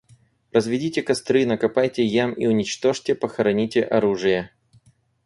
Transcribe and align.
Разведите 0.51 1.03
костры, 1.09 1.45
накопайте 1.45 2.03
ям 2.03 2.33
и 2.33 2.47
уничтожьте, 2.47 3.13
похороните 3.13 3.83
оружие. 3.83 4.49